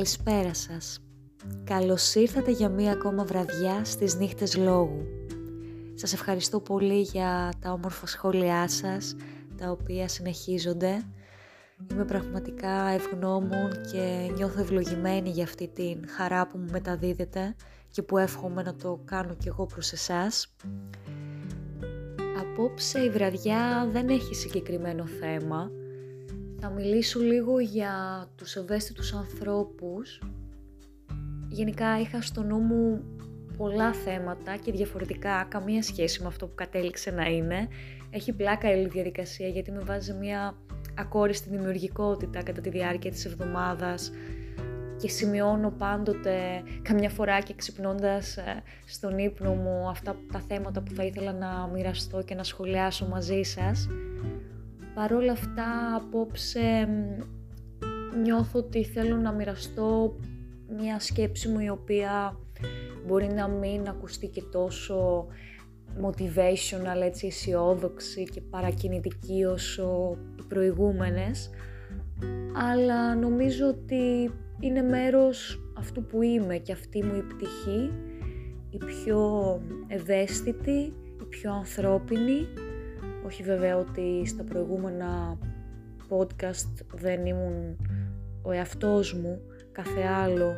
[0.00, 1.00] Καλησπέρα σας.
[1.64, 5.06] Καλώς ήρθατε για μία ακόμα βραδιά στις νύχτες λόγου.
[5.94, 9.16] Σας ευχαριστώ πολύ για τα όμορφα σχόλιά σας,
[9.56, 11.02] τα οποία συνεχίζονται.
[11.90, 17.54] Είμαι πραγματικά ευγνώμων και νιώθω ευλογημένη για αυτή την χαρά που μου μεταδίδετε
[17.90, 20.56] και που εύχομαι να το κάνω κι εγώ προς εσάς.
[22.40, 25.70] Απόψε η βραδιά δεν έχει συγκεκριμένο θέμα,
[26.60, 30.22] θα μιλήσω λίγο για τους ευαίσθητους ανθρώπους.
[31.48, 33.04] Γενικά είχα στο νου μου
[33.56, 37.68] πολλά θέματα και διαφορετικά, καμία σχέση με αυτό που κατέληξε να είναι.
[38.10, 40.54] Έχει πλάκα η διαδικασία γιατί με βάζει μια
[40.98, 44.12] ακόριστη δημιουργικότητα κατά τη διάρκεια της εβδομάδας
[45.00, 50.94] και σημειώνω πάντοτε καμιά φορά και ξυπνώντας ε, στον ύπνο μου αυτά τα θέματα που
[50.94, 53.88] θα ήθελα να μοιραστώ και να σχολιάσω μαζί σας.
[54.94, 56.88] Παρόλα αυτά απόψε
[58.22, 60.16] νιώθω ότι θέλω να μοιραστώ
[60.78, 62.38] μια σκέψη μου η οποία
[63.06, 65.26] μπορεί να μην ακουστεί και τόσο
[66.02, 71.50] motivational, έτσι αισιόδοξη και παρακινητική όσο οι προηγούμενες.
[72.70, 77.90] Αλλά νομίζω ότι είναι μέρος αυτού που είμαι και αυτή μου η πτυχή
[78.70, 82.46] η πιο ευαίσθητη, η πιο ανθρώπινη
[83.30, 85.38] όχι βέβαια ότι στα προηγούμενα
[86.08, 87.76] podcast δεν ήμουν
[88.42, 89.40] ο εαυτός μου,
[89.72, 90.54] κάθε άλλο.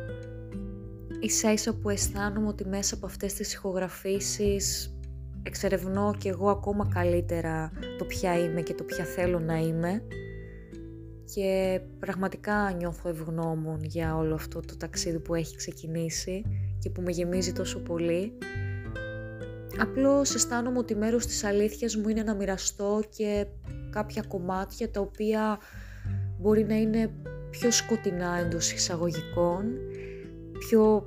[1.19, 4.95] Ίσα ίσα που αισθάνομαι ότι μέσα από αυτές τις ηχογραφήσεις
[5.43, 10.03] εξερευνώ και εγώ ακόμα καλύτερα το ποια είμαι και το ποια θέλω να είμαι
[11.33, 16.43] και πραγματικά νιώθω ευγνώμων για όλο αυτό το ταξίδι που έχει ξεκινήσει
[16.79, 18.33] και που με γεμίζει τόσο πολύ
[19.79, 23.45] Απλώς αισθάνομαι ότι μέρος της αλήθειας μου είναι να μοιραστώ και
[23.89, 25.59] κάποια κομμάτια τα οποία
[26.39, 27.11] μπορεί να είναι
[27.49, 29.65] πιο σκοτεινά εντός εισαγωγικών,
[30.57, 31.05] πιο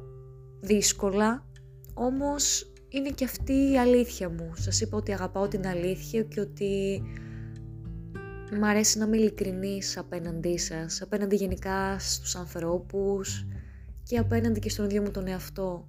[0.60, 1.46] δύσκολα,
[1.94, 4.50] όμως είναι και αυτή η αλήθεια μου.
[4.54, 7.02] Σας είπα ότι αγαπάω την αλήθεια και ότι
[8.58, 13.46] μ' αρέσει να είμαι ειλικρινής απέναντί σας, απέναντι γενικά στους ανθρώπους
[14.02, 15.88] και απέναντι και στον ίδιο μου τον εαυτό.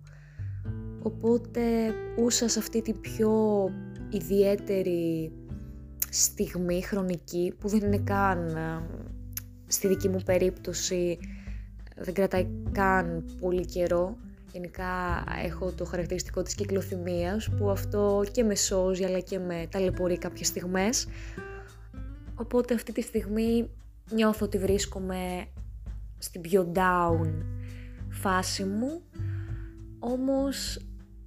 [1.07, 3.63] Οπότε ούσα σε αυτή την πιο
[4.09, 5.31] ιδιαίτερη
[6.09, 8.57] στιγμή χρονική που δεν είναι καν
[9.68, 11.19] στη δική μου περίπτωση
[11.95, 14.18] δεν κρατάει καν πολύ καιρό.
[14.51, 20.18] Γενικά έχω το χαρακτηριστικό της κυκλοθυμίας που αυτό και με σώζει αλλά και με ταλαιπωρεί
[20.18, 21.07] κάποιες στιγμές.
[22.35, 23.69] Οπότε αυτή τη στιγμή
[24.12, 25.45] νιώθω ότι βρίσκομαι
[26.18, 27.29] στην πιο down
[28.09, 29.01] φάση μου.
[30.00, 30.79] Όμως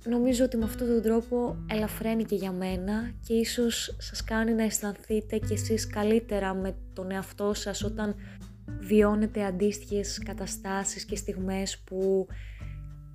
[0.05, 4.63] νομίζω ότι με αυτόν τον τρόπο ελαφραίνει και για μένα και ίσως σας κάνει να
[4.63, 8.15] αισθανθείτε κι εσείς καλύτερα με τον εαυτό σας όταν
[8.81, 12.27] βιώνετε αντίστοιχες καταστάσεις και στιγμές που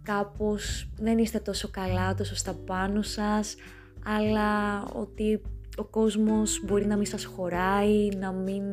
[0.03, 3.56] κάπως δεν είστε τόσο καλά, τόσο στα πάνω σας,
[4.06, 5.41] αλλά ότι
[5.78, 8.63] ο κόσμος μπορεί να μην σας χωράει, να μην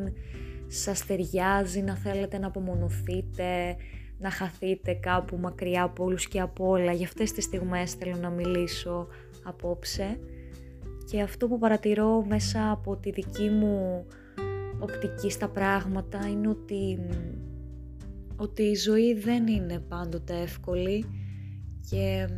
[0.66, 3.76] σας ταιριάζει, να θέλετε να απομονωθείτε,
[4.22, 6.92] να χαθείτε κάπου μακριά από όλους και από όλα.
[6.92, 9.06] Για αυτές τις στιγμές θέλω να μιλήσω
[9.42, 10.18] απόψε
[11.10, 14.06] και αυτό που παρατηρώ μέσα από τη δική μου
[14.78, 16.98] οπτική στα πράγματα είναι ότι,
[18.36, 21.04] ότι η ζωή δεν είναι πάντοτε εύκολη
[21.90, 22.28] και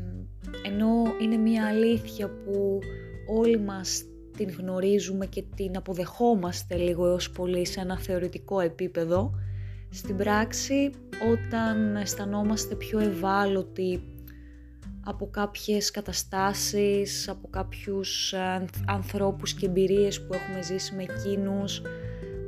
[0.67, 2.79] ενώ είναι μια αλήθεια που
[3.27, 4.05] όλοι μας
[4.37, 9.35] την γνωρίζουμε και την αποδεχόμαστε λίγο έως πολύ σε ένα θεωρητικό επίπεδο,
[9.95, 10.91] στην πράξη
[11.33, 14.03] όταν αισθανόμαστε πιο ευάλωτοι
[15.05, 21.83] από κάποιες καταστάσεις, από κάποιους ε, ανθρώπους και εμπειρίες που έχουμε ζήσει με εκείνους,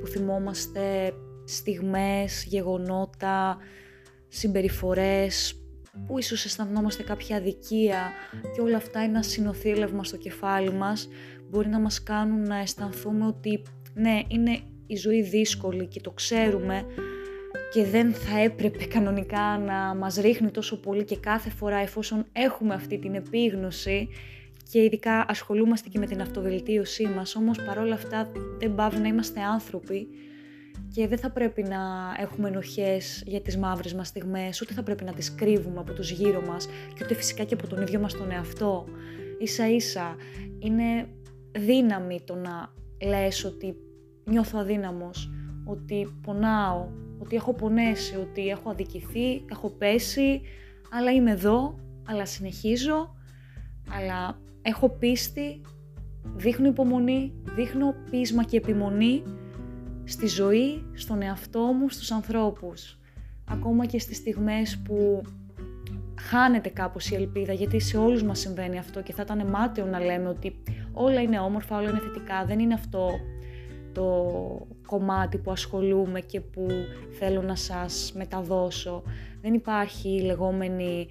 [0.01, 1.13] που θυμόμαστε
[1.45, 3.57] στιγμές, γεγονότα,
[4.29, 5.61] συμπεριφορές,
[6.07, 8.11] που ίσως αισθανόμαστε κάποια αδικία
[8.55, 11.09] και όλα αυτά είναι ένα συνοθήλευμα στο κεφάλι μας,
[11.51, 13.63] μπορεί να μας κάνουν να αισθανθούμε ότι
[13.95, 16.85] ναι, είναι η ζωή δύσκολη και το ξέρουμε,
[17.73, 22.75] και δεν θα έπρεπε κανονικά να μας ρίχνει τόσο πολύ και κάθε φορά εφόσον έχουμε
[22.75, 24.09] αυτή την επίγνωση
[24.71, 29.41] και ειδικά ασχολούμαστε και με την αυτοβελτίωσή μας, όμως παρόλα αυτά δεν πάβει να είμαστε
[29.41, 30.09] άνθρωποι
[30.95, 31.79] και δεν θα πρέπει να
[32.21, 36.11] έχουμε ενοχές για τις μαύρες μας στιγμές, ούτε θα πρέπει να τις κρύβουμε από τους
[36.11, 38.87] γύρω μας και ούτε φυσικά και από τον ίδιο μας τον εαυτό.
[39.39, 40.17] Ίσα ίσα
[40.59, 41.09] είναι
[41.53, 42.73] δύναμη το να
[43.07, 43.77] λες ότι
[44.25, 45.31] νιώθω αδύναμος,
[45.65, 50.41] ότι πονάω, ότι έχω πονέσει, ότι έχω αδικηθεί, έχω πέσει,
[50.91, 51.79] αλλά είμαι εδώ,
[52.09, 53.15] αλλά συνεχίζω,
[53.91, 55.61] αλλά έχω πίστη,
[56.35, 59.23] δείχνω υπομονή, δείχνω πείσμα και επιμονή
[60.05, 62.99] στη ζωή, στον εαυτό μου, στους ανθρώπους.
[63.49, 65.23] ακόμα και στις στιγμές που
[66.21, 70.01] χάνεται κάπως η ελπίδα, γιατί σε όλους μας συμβαίνει αυτό και θα ήταν μάταιο να
[70.01, 73.11] λέμε ότι όλα είναι όμορφα, όλα είναι θετικά, δεν είναι αυτό
[73.97, 76.67] το κομμάτι που ασχολούμαι και που
[77.19, 79.03] θέλω να σας μεταδώσω.
[79.43, 81.09] Δεν υπάρχει η λεγόμενη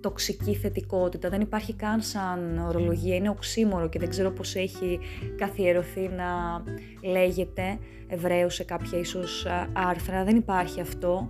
[0.00, 4.98] τοξική θετικότητα, δεν υπάρχει καν σαν ορολογία, είναι οξύμορο και δεν ξέρω πώς έχει
[5.36, 6.62] καθιερωθεί να
[7.02, 7.78] λέγεται
[8.10, 11.28] Εβραίος σε κάποια ίσως άρθρα, δεν υπάρχει αυτό.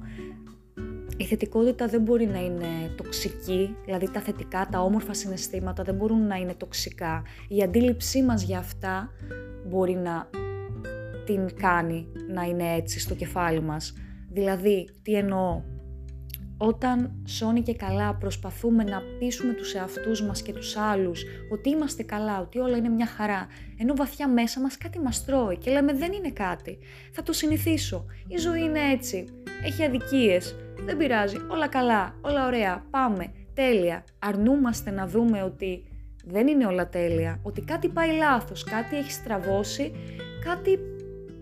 [1.20, 2.66] Η θετικότητα δεν μπορεί να είναι
[2.96, 7.22] τοξική, δηλαδή τα θετικά, τα όμορφα συναισθήματα δεν μπορούν να είναι τοξικά.
[7.48, 9.10] Η αντίληψή μας για αυτά
[9.68, 10.30] μπορεί να
[11.24, 13.94] την κάνει να είναι έτσι στο κεφάλι μας.
[14.30, 15.62] Δηλαδή, τι εννοώ,
[16.58, 22.02] όταν σώνει και καλά προσπαθούμε να πείσουμε τους εαυτούς μας και τους άλλους ότι είμαστε
[22.02, 23.46] καλά, ότι όλα είναι μια χαρά,
[23.78, 26.78] ενώ βαθιά μέσα μας κάτι μας τρώει και λέμε δεν είναι κάτι,
[27.12, 29.24] θα το συνηθίσω, η ζωή είναι έτσι,
[29.64, 34.04] έχει αδικίες, δεν πειράζει, όλα καλά, όλα ωραία, πάμε, τέλεια.
[34.18, 35.84] Αρνούμαστε να δούμε ότι
[36.24, 39.92] δεν είναι όλα τέλεια, ότι κάτι πάει λάθος, κάτι έχει στραβώσει,
[40.44, 40.78] κάτι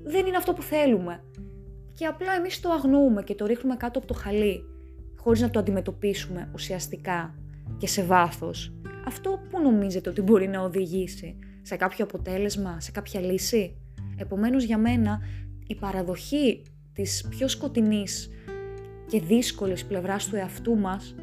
[0.05, 1.25] δεν είναι αυτό που θέλουμε.
[1.95, 4.65] Και απλά εμείς το αγνοούμε και το ρίχνουμε κάτω από το χαλί,
[5.27, 7.35] χωρίς να το αντιμετωπίσουμε ουσιαστικά
[7.79, 8.73] και σε βάθος.
[9.07, 13.77] Αυτό που νομίζετε ότι μπορεί να οδηγήσει σε κάποιο αποτέλεσμα, σε κάποια λύση;
[14.17, 15.21] Επομένως για μένα
[15.67, 16.63] η παραδοχή
[16.93, 18.31] της πιο σκοτεινής
[19.07, 21.15] και δύσκολης πλευράς του εαυτού μας,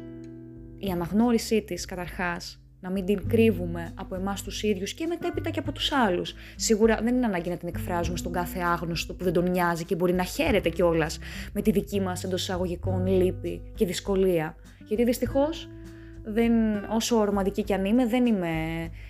[0.78, 5.58] η αναγνώρισή της καταρχάς, να μην την κρύβουμε από εμάς τους ίδιους και μετέπειτα και
[5.58, 6.34] από τους άλλους.
[6.56, 9.94] Σίγουρα δεν είναι ανάγκη να την εκφράζουμε στον κάθε άγνωστο που δεν τον νοιάζει και
[9.94, 11.18] μπορεί να χαίρεται κιόλας
[11.52, 14.56] με τη δική μας εντός εισαγωγικών λύπη και δυσκολία.
[14.86, 15.68] Γιατί δυστυχώς
[16.24, 16.52] δεν,
[16.90, 18.50] όσο ρομαντική κι αν είμαι, δεν είμαι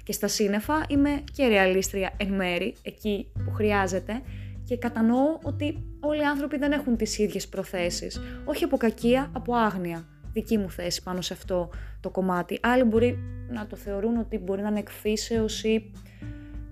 [0.03, 4.23] και στα σύννεφα, είμαι και ρεαλίστρια εν μέρη, εκεί που χρειάζεται
[4.65, 8.21] και κατανοώ ότι όλοι οι άνθρωποι δεν έχουν τις ίδιες προθέσεις.
[8.45, 10.14] Όχι από κακία, από άγνοια.
[10.35, 11.71] Δική μου θέση πάνω σε αυτό
[12.01, 12.59] το κομμάτι.
[12.63, 15.91] Άλλοι μπορεί να το θεωρούν ότι μπορεί να είναι εκφύσεως ή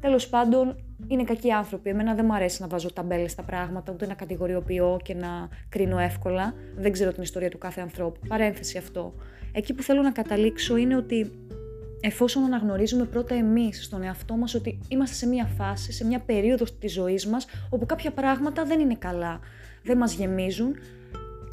[0.01, 0.77] τέλος πάντων
[1.09, 1.91] είναι κακοί άνθρωποι.
[1.91, 5.99] Εμένα δεν μου αρέσει να βάζω ταμπέλες στα πράγματα, ούτε να κατηγοριοποιώ και να κρίνω
[5.99, 6.55] εύκολα.
[6.77, 8.21] Δεν ξέρω την ιστορία του κάθε ανθρώπου.
[8.29, 9.15] Παρένθεση αυτό.
[9.53, 11.31] Εκεί που θέλω να καταλήξω είναι ότι
[12.01, 16.65] εφόσον αναγνωρίζουμε πρώτα εμείς στον εαυτό μας ότι είμαστε σε μια φάση, σε μια περίοδο
[16.79, 19.41] της ζωής μας όπου κάποια πράγματα δεν είναι καλά,
[19.83, 20.75] δεν μας γεμίζουν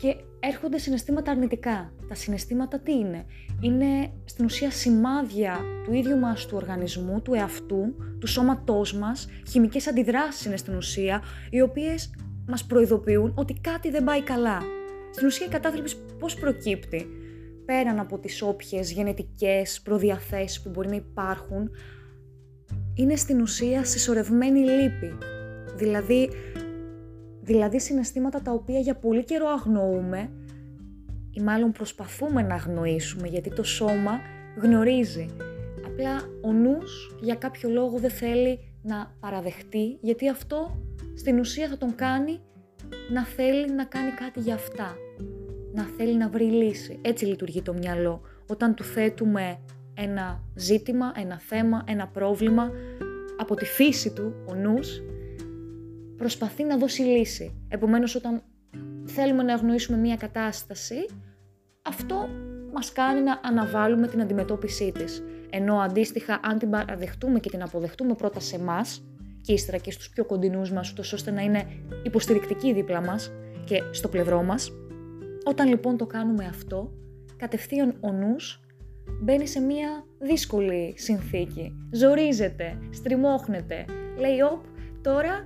[0.01, 1.94] και έρχονται συναισθήματα αρνητικά.
[2.07, 3.25] Τα συναισθήματα τι είναι;
[3.62, 9.88] Είναι στην ουσία σημάδια του ίδιου μας του οργανισμού, του εαυτού, του σώματός μας, χημικές
[9.88, 12.13] αντιδράσεις είναι στην ουσία, οι οποίες
[12.48, 14.62] μας προειδοποιούν ότι κάτι δεν πάει καλά.
[15.12, 17.07] Στην ουσία η κατάθλιψη πώς προκύπτει;
[17.66, 21.69] πέραν από τις όποιες γενετικές προδιαθέσεις που μπορεί να υπάρχουν,
[22.94, 25.18] είναι στην ουσία συσσωρευμένη λύπη.
[25.75, 26.30] Δηλαδή,
[27.50, 30.30] δηλαδή συναισθήματα τα οποία για πολύ καιρό αγνοούμε
[31.31, 34.19] ή μάλλον προσπαθούμε να αγνοήσουμε γιατί το σώμα
[34.62, 35.30] γνωρίζει.
[35.86, 40.81] Απλά ο νους για κάποιο λόγο δεν θέλει να παραδεχτεί γιατί αυτό
[41.16, 42.40] στην ουσία θα τον κάνει
[43.12, 44.95] να θέλει να κάνει κάτι για αυτά
[45.74, 47.00] να θέλει να βρει λύση.
[47.02, 48.22] Έτσι λειτουργεί το μυαλό.
[48.48, 49.60] Όταν του θέτουμε
[49.94, 52.72] ένα ζήτημα, ένα θέμα, ένα πρόβλημα,
[53.38, 55.02] από τη φύση του, ο νους,
[56.19, 57.66] προσπαθεί να δώσει λύση.
[57.69, 58.42] Επομένως, όταν
[59.06, 61.06] θέλουμε να αγνοήσουμε μία κατάσταση,
[61.81, 62.30] αυτό
[62.73, 65.23] μας κάνει να αναβάλουμε την αντιμετώπιση της.
[65.49, 69.04] Ενώ αντίστοιχα, αν την παραδεχτούμε και την αποδεχτούμε πρώτα σε εμάς
[69.42, 71.66] και ύστερα και στους πιο κοντινούς μας, ούτως ώστε να είναι
[72.04, 73.31] υποστηρικτικοί δίπλα μας
[73.66, 74.71] και στο πλευρό μας,
[75.44, 76.92] όταν λοιπόν το κάνουμε αυτό,
[77.38, 78.61] κατευθείαν ο νους
[79.21, 81.73] μπαίνει σε μια δύσκολη συνθήκη.
[81.92, 83.85] Ζορίζεται, στριμώχνεται.
[84.18, 84.64] Λέει, όπ,
[85.02, 85.45] τώρα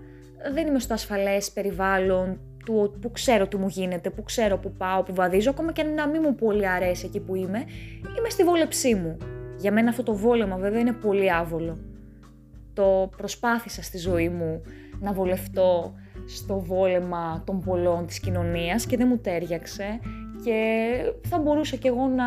[0.51, 5.03] δεν είμαι στο ασφαλές περιβάλλον του, που ξέρω τι μου γίνεται, που ξέρω που πάω,
[5.03, 7.63] που βαδίζω, ακόμα και να μην μου πολύ αρέσει εκεί που είμαι,
[8.17, 9.17] είμαι στη βόλεψή μου.
[9.57, 11.77] Για μένα αυτό το βόλεμα βέβαια είναι πολύ άβολο.
[12.73, 14.61] Το προσπάθησα στη ζωή μου
[14.99, 15.93] να βολευτώ
[16.27, 19.99] στο βόλεμα των πολλών της κοινωνίας και δεν μου τέριαξε
[20.43, 20.95] και
[21.27, 22.25] θα μπορούσα κι εγώ να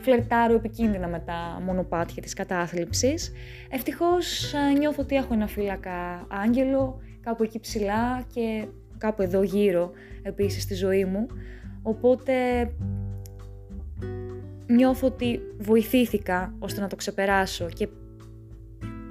[0.00, 3.32] φλερτάρω επικίνδυνα με τα μονοπάτια της κατάθλιψης.
[3.70, 8.66] Ευτυχώς ε, νιώθω ότι έχω ένα φύλακα άγγελο κάπου εκεί ψηλά και
[8.98, 9.90] κάπου εδώ γύρω
[10.22, 11.26] επίσης στη ζωή μου.
[11.82, 12.32] Οπότε
[14.66, 17.88] νιώθω ότι βοηθήθηκα ώστε να το ξεπεράσω και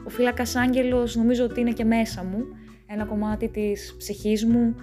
[0.06, 2.46] ο φύλακας άγγελος νομίζω ότι είναι και μέσα μου
[2.88, 4.76] ένα κομμάτι της ψυχής μου,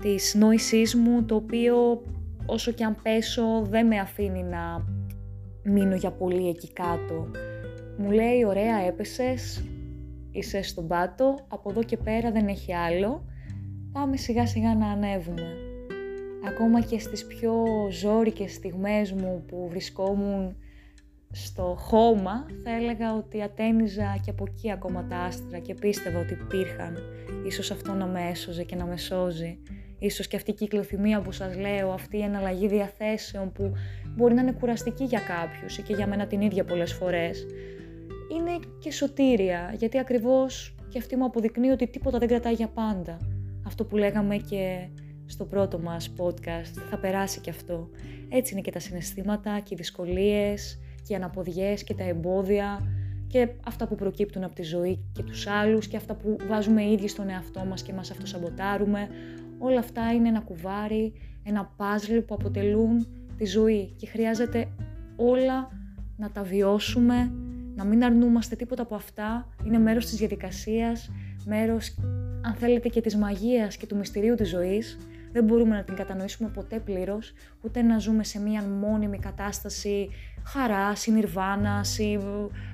[0.00, 2.02] της νόησής μου, το οποίο
[2.50, 4.84] όσο και αν πέσω δεν με αφήνει να
[5.62, 7.30] μείνω για πολύ εκεί κάτω.
[7.98, 9.64] Μου λέει ωραία έπεσες,
[10.30, 13.24] είσαι στον πάτο, από εδώ και πέρα δεν έχει άλλο,
[13.92, 15.56] πάμε σιγά σιγά να ανέβουμε.
[16.46, 20.56] ακόμα και στις πιο ζόρικες στιγμές μου που βρισκόμουν
[21.30, 26.32] στο χώμα, θα έλεγα ότι ατένιζα και από εκεί ακόμα τα άστρα και πίστευα ότι
[26.32, 26.96] υπήρχαν.
[27.46, 29.58] Ίσως αυτό να με έσωζε και να με σώζει.
[29.98, 33.72] Ίσως και αυτή η κυκλοθυμία που σας λέω, αυτή η εναλλαγή διαθέσεων που
[34.16, 37.46] μπορεί να είναι κουραστική για κάποιους ή και για μένα την ίδια πολλές φορές,
[38.32, 43.18] είναι και σωτήρια, γιατί ακριβώς και αυτή μου αποδεικνύει ότι τίποτα δεν κρατάει για πάντα.
[43.66, 44.88] Αυτό που λέγαμε και
[45.26, 47.88] στο πρώτο μας podcast, θα περάσει και αυτό.
[48.28, 52.80] Έτσι είναι και τα συναισθήματα και οι δυσκολίες και οι αναποδιές και τα εμπόδια
[53.26, 56.92] και αυτά που προκύπτουν από τη ζωή και τους άλλους και αυτά που βάζουμε οι
[56.92, 59.08] ίδιοι στον εαυτό μας και μας αυτοσαμποτάρουμε.
[59.58, 61.12] Όλα αυτά είναι ένα κουβάρι,
[61.44, 64.68] ένα πάζλ που αποτελούν τη ζωή και χρειάζεται
[65.16, 65.70] όλα
[66.16, 67.32] να τα βιώσουμε,
[67.74, 71.10] να μην αρνούμαστε τίποτα από αυτά, είναι μέρος της διαδικασίας,
[71.44, 71.94] μέρος
[72.42, 74.98] αν θέλετε και της μαγείας και του μυστηρίου της ζωής.
[75.32, 80.08] Δεν μπορούμε να την κατανοήσουμε ποτέ πλήρως, ούτε να ζούμε σε μία μόνιμη κατάσταση
[80.52, 82.18] χαράς ή νιρβάνας ή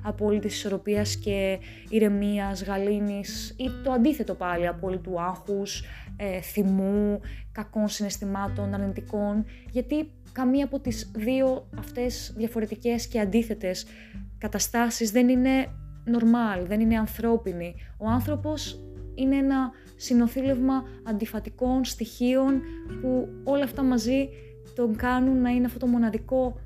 [0.03, 5.83] απόλυτης ισορροπίας και ηρεμίας, γαλήνης ή το αντίθετο πάλι, απόλυτου άγχους,
[6.15, 7.19] ε, θυμού,
[7.51, 13.85] κακών συναισθημάτων, αρνητικών, γιατί καμία από τις δύο αυτές διαφορετικές και αντίθετες
[14.37, 15.67] καταστάσεις δεν είναι
[16.05, 17.75] normal, δεν είναι ανθρώπινη.
[17.97, 18.79] Ο άνθρωπος
[19.15, 22.61] είναι ένα συνοθήλευμα αντιφατικών στοιχείων
[23.01, 24.29] που όλα αυτά μαζί
[24.75, 26.59] τον κάνουν να είναι αυτό το μοναδικό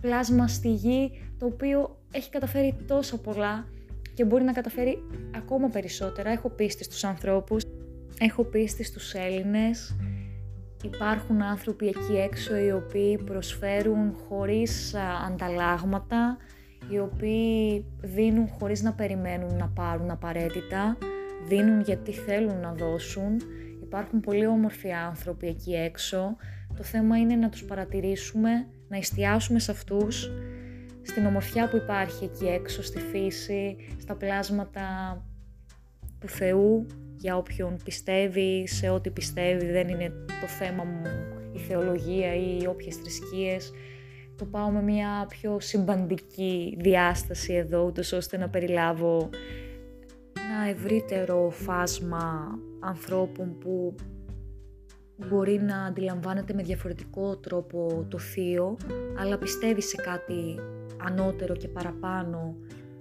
[0.00, 3.66] πλάσμα στη γη το οποίο έχει καταφέρει τόσο πολλά
[4.14, 4.98] και μπορεί να καταφέρει
[5.36, 6.30] ακόμα περισσότερα.
[6.30, 7.64] Έχω πίστη στους ανθρώπους,
[8.18, 9.96] έχω πίστη στους Έλληνες.
[10.84, 14.94] Υπάρχουν άνθρωποι εκεί έξω οι οποίοι προσφέρουν χωρίς
[15.26, 16.36] ανταλλάγματα,
[16.90, 20.98] οι οποίοι δίνουν χωρίς να περιμένουν να πάρουν απαραίτητα,
[21.48, 23.36] δίνουν γιατί θέλουν να δώσουν.
[23.82, 26.36] Υπάρχουν πολύ όμορφοι άνθρωποι εκεί έξω.
[26.76, 30.30] Το θέμα είναι να τους παρατηρήσουμε, να εστιάσουμε σε αυτούς,
[31.02, 34.86] στην ομορφιά που υπάρχει εκεί έξω, στη φύση, στα πλάσματα
[36.18, 41.02] του Θεού, για όποιον πιστεύει, σε ό,τι πιστεύει, δεν είναι το θέμα μου
[41.52, 43.72] η θεολογία ή όποιες θρησκείες.
[44.36, 49.28] Το πάω με μια πιο συμπαντική διάσταση εδώ, ούτως ώστε να περιλάβω
[50.32, 53.94] ένα ευρύτερο φάσμα ανθρώπων που
[55.28, 58.76] μπορεί να αντιλαμβάνεται με διαφορετικό τρόπο το θείο,
[59.18, 60.58] αλλά πιστεύει σε κάτι
[61.02, 62.56] ανώτερο και παραπάνω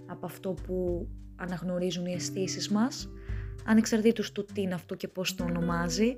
[0.05, 3.09] από αυτό που αναγνωρίζουν οι αισθήσεις μας,
[3.65, 6.17] ανεξαρτήτως του τι είναι αυτό και πώς το ονομάζει.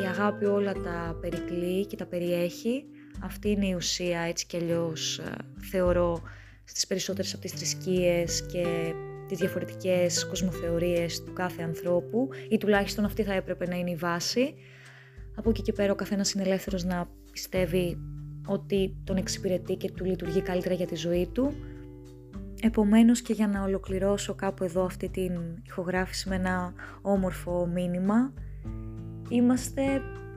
[0.08, 2.84] αγάπη όλα τα περικλεί και τα περιέχει.
[3.22, 5.34] Αυτή είναι η ουσία, έτσι κι αλλιώς ε,
[5.70, 6.22] θεωρώ,
[6.64, 8.94] στις περισσότερες από τις θρησκείες και
[9.28, 14.54] τις διαφορετικές κοσμοθεωρίες του κάθε ανθρώπου ή τουλάχιστον αυτή θα έπρεπε να είναι η βάση.
[15.36, 17.98] Από εκεί και πέρα ο καθένας είναι ελεύθερος να πιστεύει
[18.46, 21.52] ότι τον εξυπηρετεί και του λειτουργεί καλύτερα για τη ζωή του.
[22.62, 25.32] Επομένως και για να ολοκληρώσω κάπου εδώ αυτή την
[25.66, 28.32] ηχογράφηση με ένα όμορφο μήνυμα,
[29.28, 29.82] είμαστε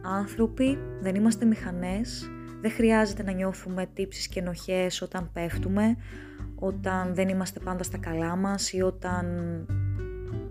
[0.04, 2.30] άνθρωποι, δεν είμαστε μηχανές,
[2.62, 5.96] δεν χρειάζεται να νιώθουμε τύψεις και ενοχές όταν πέφτουμε,
[6.56, 9.26] όταν δεν είμαστε πάντα στα καλά μας ή όταν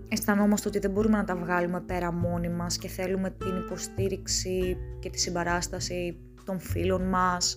[0.09, 5.09] αισθανόμαστε ότι δεν μπορούμε να τα βγάλουμε πέρα μόνοι μας και θέλουμε την υποστήριξη και
[5.09, 7.55] τη συμπαράσταση των φίλων μας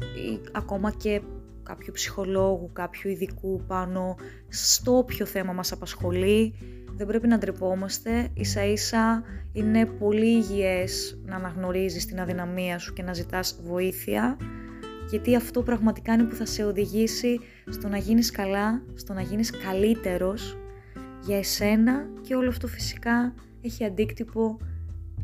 [0.00, 1.20] ή ακόμα και
[1.62, 4.16] κάποιου ψυχολόγου, κάποιου ειδικού πάνω
[4.48, 6.54] στο όποιο θέμα μας απασχολεί.
[6.96, 13.02] Δεν πρέπει να ντρεπόμαστε, ίσα ίσα είναι πολύ υγιές να αναγνωρίζεις την αδυναμία σου και
[13.02, 14.36] να ζητάς βοήθεια
[15.10, 19.50] γιατί αυτό πραγματικά είναι που θα σε οδηγήσει στο να γίνεις καλά, στο να γίνεις
[19.50, 20.58] καλύτερος
[21.28, 24.58] για εσένα και όλο αυτό φυσικά έχει αντίκτυπο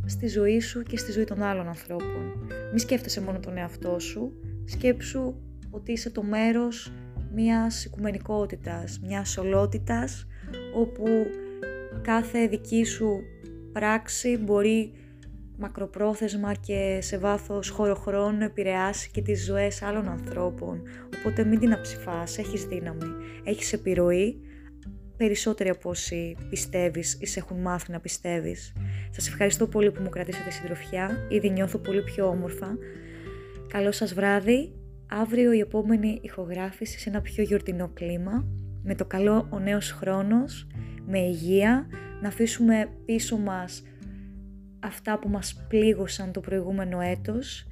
[0.06, 2.48] στη ζωή σου και στη ζωή των άλλων ανθρώπων.
[2.72, 4.32] Μη σκέφτεσαι μόνο τον εαυτό σου,
[4.64, 5.34] σκέψου
[5.70, 6.92] ότι είσαι το μέρος
[7.34, 10.26] μιας οικουμενικότητας, μιας ολότητας,
[10.74, 11.06] όπου
[12.02, 13.20] κάθε δική σου
[13.72, 14.92] πράξη μπορεί
[15.58, 20.82] μακροπρόθεσμα και σε βάθος χωροχρόνου επηρεάσει και τις ζωές άλλων ανθρώπων.
[21.18, 23.12] Οπότε μην την αψηφάς, έχεις δύναμη,
[23.44, 24.38] έχεις επιρροή,
[25.16, 28.72] περισσότεροι από όσοι πιστεύεις ή σε έχουν μάθει να πιστεύεις.
[29.10, 32.76] Σας ευχαριστώ πολύ που μου κρατήσατε συντροφιά, ήδη νιώθω πολύ πιο όμορφα.
[33.68, 34.72] Καλό σας βράδυ,
[35.08, 38.46] αύριο η επόμενη ηχογράφηση σε ένα πιο γιορτινό κλίμα,
[38.82, 40.66] με το καλό ο νέος χρόνος,
[41.06, 41.86] με υγεία,
[42.20, 43.82] να αφήσουμε πίσω μας
[44.80, 47.66] αυτά που μας πλήγωσαν το προηγούμενο έτος,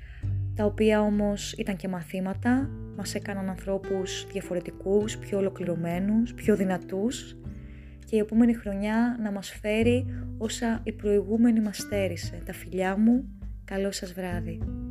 [0.54, 7.37] τα οποία όμως ήταν και μαθήματα, μας έκαναν ανθρώπους διαφορετικούς, πιο ολοκληρωμένους, πιο δυνατούς
[8.04, 10.06] και η επόμενη χρονιά να μας φέρει
[10.38, 12.42] όσα η προηγούμενη μας στέρισε.
[12.44, 13.25] Τα φιλιά μου
[13.64, 14.81] Καλό σας βράδυ.